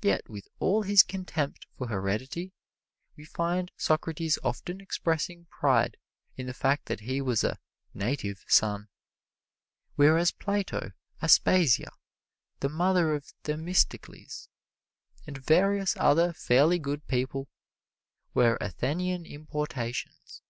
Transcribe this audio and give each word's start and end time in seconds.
Yet 0.00 0.28
with 0.30 0.46
all 0.60 0.84
his 0.84 1.02
contempt 1.02 1.66
for 1.76 1.88
heredity, 1.88 2.52
we 3.16 3.24
find 3.24 3.72
Socrates 3.76 4.38
often 4.44 4.80
expressing 4.80 5.46
pride 5.46 5.96
in 6.36 6.46
the 6.46 6.54
fact 6.54 6.86
that 6.86 7.00
he 7.00 7.20
was 7.20 7.42
a 7.42 7.58
"native 7.92 8.44
son," 8.46 8.86
whereas 9.96 10.30
Plato, 10.30 10.92
Aspasia, 11.20 11.90
the 12.60 12.68
mother 12.68 13.12
of 13.12 13.32
Themistocles, 13.42 14.48
and 15.26 15.36
various 15.44 15.96
other 15.96 16.32
fairly 16.32 16.78
good 16.78 17.08
people, 17.08 17.48
were 18.32 18.56
Athenian 18.60 19.26
importations. 19.26 20.42